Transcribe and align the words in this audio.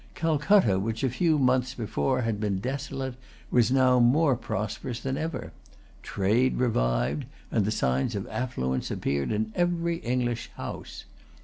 Calcutta, 0.15 0.79
which 0.79 1.03
a 1.03 1.11
few 1.11 1.37
months 1.37 1.75
before 1.75 2.21
had 2.23 2.39
been 2.39 2.57
desolate, 2.57 3.13
was 3.51 3.69
now 3.69 3.99
more 3.99 4.35
prosperous 4.35 4.99
than 4.99 5.15
ever. 5.15 5.53
Trade 6.01 6.57
revived; 6.57 7.25
and 7.51 7.65
the 7.65 7.69
signs 7.69 8.15
of 8.15 8.25
affluence 8.27 8.89
appeared 8.89 9.31
in 9.31 9.51
every 9.55 9.97
English 9.97 10.49
house. 10.55 11.05